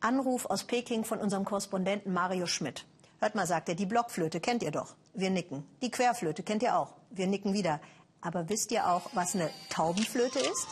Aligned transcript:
Anruf 0.00 0.46
aus 0.46 0.64
Peking 0.64 1.04
von 1.04 1.18
unserem 1.18 1.44
Korrespondenten 1.44 2.12
Mario 2.12 2.46
Schmidt. 2.46 2.86
Hört 3.18 3.34
mal, 3.34 3.46
sagt 3.46 3.68
er, 3.68 3.74
die 3.74 3.86
Blockflöte 3.86 4.40
kennt 4.40 4.62
ihr 4.62 4.70
doch. 4.70 4.94
Wir 5.12 5.30
nicken. 5.30 5.64
Die 5.82 5.90
Querflöte 5.90 6.42
kennt 6.42 6.62
ihr 6.62 6.76
auch. 6.76 6.94
Wir 7.10 7.26
nicken 7.26 7.52
wieder. 7.52 7.80
Aber 8.22 8.48
wisst 8.48 8.72
ihr 8.72 8.88
auch, 8.88 9.10
was 9.12 9.34
eine 9.34 9.50
Taubenflöte 9.68 10.38
ist? 10.38 10.68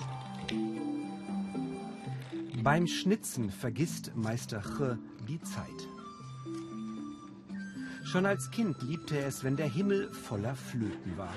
Beim 2.63 2.87
Schnitzen 2.87 3.51
vergisst 3.51 4.13
Meister 4.15 4.63
Che 4.63 4.97
die 5.29 5.41
Zeit. 5.43 5.89
Schon 8.05 8.25
als 8.25 8.51
Kind 8.51 8.81
liebte 8.83 9.19
er 9.19 9.27
es, 9.27 9.45
wenn 9.45 9.57
der 9.57 9.71
Himmel 9.71 10.13
voller 10.13 10.55
Flöten 10.55 11.19
war. 11.19 11.35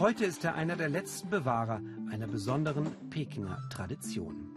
Heute 0.00 0.24
ist 0.24 0.44
er 0.44 0.56
einer 0.56 0.74
der 0.74 0.88
letzten 0.88 1.30
Bewahrer 1.30 1.80
einer 2.10 2.26
besonderen 2.26 3.08
Pekinger 3.10 3.58
Tradition. 3.70 4.56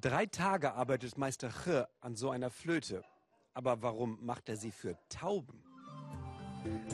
Drei 0.00 0.24
Tage 0.24 0.72
arbeitet 0.72 1.18
Meister 1.18 1.50
Che 1.50 1.86
an 2.00 2.16
so 2.16 2.30
einer 2.30 2.48
Flöte. 2.48 3.04
Aber 3.52 3.82
warum 3.82 4.18
macht 4.22 4.48
er 4.48 4.56
sie 4.56 4.70
für 4.70 4.96
Tauben? 5.10 5.62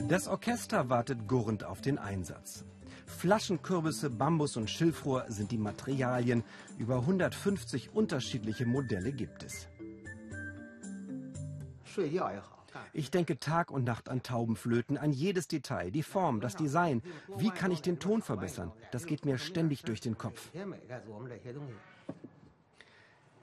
Das 0.09 0.27
Orchester 0.27 0.88
wartet 0.88 1.29
gurrend 1.29 1.62
auf 1.62 1.80
den 1.80 1.98
Einsatz. 1.98 2.65
Flaschenkürbisse, 3.06 4.10
Bambus 4.10 4.56
und 4.56 4.69
Schilfrohr 4.69 5.27
sind 5.29 5.52
die 5.52 5.59
Materialien. 5.59 6.42
Über 6.79 6.96
150 6.96 7.95
unterschiedliche 7.95 8.66
Modelle 8.66 9.12
gibt 9.12 9.45
es. 9.45 9.68
Ich 12.93 13.10
denke 13.12 13.38
Tag 13.38 13.70
und 13.70 13.84
Nacht 13.84 14.09
an 14.09 14.24
Taubenflöten, 14.24 14.98
an 14.98 15.12
jedes 15.12 15.46
Detail, 15.46 15.93
die 15.93 16.02
Form, 16.02 16.41
das 16.41 16.57
Design. 16.57 17.02
Wie 17.37 17.51
kann 17.51 17.70
ich 17.70 17.82
den 17.82 18.01
Ton 18.01 18.20
verbessern? 18.20 18.73
Das 18.91 19.07
geht 19.07 19.24
mir 19.24 19.38
ständig 19.38 19.82
durch 19.82 20.01
den 20.01 20.18
Kopf. 20.18 20.51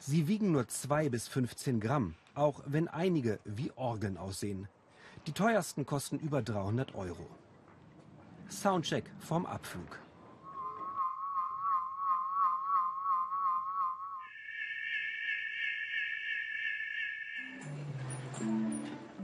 Sie 0.05 0.27
wiegen 0.27 0.51
nur 0.51 0.67
2 0.67 1.07
bis 1.07 1.29
15 1.29 1.79
Gramm, 1.79 2.15
auch 2.35 2.61
wenn 2.65 2.89
einige 2.89 3.39
wie 3.45 3.71
Orgeln 3.77 4.17
aussehen. 4.17 4.67
Die 5.27 5.31
teuersten 5.31 5.85
kosten 5.85 6.19
über 6.19 6.41
300 6.41 6.93
Euro. 6.93 7.25
Soundcheck 8.49 9.05
vom 9.19 9.45
Abflug. 9.45 9.97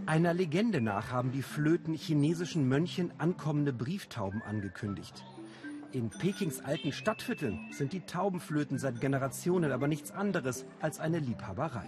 Einer 0.06 0.34
Legende 0.34 0.80
nach 0.80 1.12
haben 1.12 1.34
die 1.34 1.44
Flöten 1.44 1.94
chinesischen 1.94 2.70
Mönchen 2.70 3.12
ankommende 3.18 3.74
Brieftauben 3.74 4.42
angekündigt. 4.42 5.26
In 5.92 6.12
Pekings 6.12 6.60
alten 6.60 6.92
Stadtvierteln 6.92 7.72
sind 7.72 7.94
die 7.94 8.02
Taubenflöten 8.02 8.78
seit 8.78 9.02
Generationen 9.02 9.72
aber 9.72 9.88
nichts 9.88 10.12
anderes 10.12 10.66
als 10.82 11.00
eine 11.00 11.18
Liebhaberei. 11.18 11.88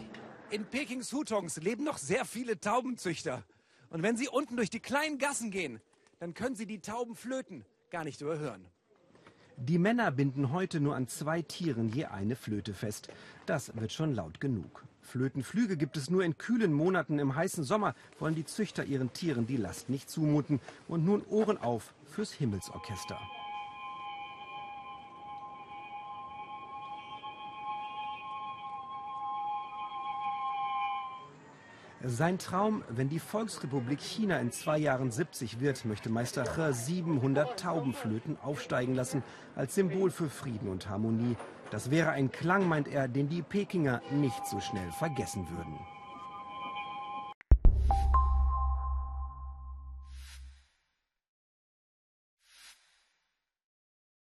In 0.50 0.66
Pekings 0.66 1.14
Hutongs 1.14 1.58
leben 1.58 1.84
noch 1.84 2.00
sehr 2.00 2.26
viele 2.26 2.60
Taubenzüchter. 2.60 3.44
Und 3.92 4.02
wenn 4.02 4.18
sie 4.18 4.28
unten 4.28 4.56
durch 4.56 4.72
die 4.72 4.80
kleinen 4.80 5.20
Gassen 5.20 5.52
gehen, 5.52 5.82
dann 6.20 6.34
können 6.34 6.56
sie 6.56 6.66
die 6.66 6.80
Taubenflöten 6.80 7.64
gar 7.92 8.04
nicht 8.04 8.22
überhören. 8.22 8.66
Die 9.58 9.78
Männer 9.78 10.10
binden 10.10 10.52
heute 10.52 10.80
nur 10.80 10.96
an 10.96 11.08
zwei 11.08 11.44
Tieren 11.44 11.88
je 11.90 12.06
eine 12.06 12.36
Flöte 12.36 12.74
fest. 12.74 13.10
Das 13.46 13.76
wird 13.80 13.92
schon 13.92 14.16
laut 14.16 14.42
genug. 14.42 14.84
Flötenflüge 15.02 15.78
gibt 15.78 15.96
es 15.96 16.10
nur 16.10 16.24
in 16.24 16.40
kühlen 16.40 16.74
Monaten. 16.74 17.20
Im 17.20 17.36
heißen 17.36 17.64
Sommer 17.64 17.94
wollen 18.18 18.34
die 18.34 18.46
Züchter 18.46 18.84
ihren 18.84 19.14
Tieren 19.14 19.46
die 19.46 19.58
Last 19.58 19.90
nicht 19.90 20.10
zumuten. 20.10 20.60
Und 20.88 21.06
nun 21.06 21.22
Ohren 21.28 21.60
auf 21.60 21.94
fürs 22.06 22.32
Himmelsorchester. 22.32 23.20
Sein 32.04 32.40
Traum, 32.40 32.84
wenn 32.90 33.10
die 33.10 33.20
Volksrepublik 33.20 34.00
China 34.00 34.40
in 34.40 34.52
zwei 34.52 34.80
Jahren 34.80 35.12
70 35.12 35.60
wird, 35.60 35.86
möchte 35.86 36.10
Meister 36.10 36.44
Che 36.46 36.74
700 36.74 37.60
Taubenflöten 37.60 38.38
aufsteigen 38.42 38.96
lassen, 38.96 39.24
als 39.56 39.76
Symbol 39.76 40.10
für 40.10 40.28
Frieden 40.28 40.68
und 40.70 40.90
Harmonie. 40.90 41.38
Das 41.70 41.92
wäre 41.92 42.10
ein 42.10 42.32
Klang, 42.32 42.68
meint 42.68 42.88
er, 42.88 43.08
den 43.08 43.30
die 43.30 43.44
Pekinger 43.44 44.02
nicht 44.10 44.48
so 44.48 44.60
schnell 44.60 44.92
vergessen 44.94 45.48
würden. 45.52 45.80